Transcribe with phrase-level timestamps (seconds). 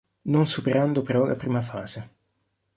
[0.33, 2.05] Non superando però la prima fase.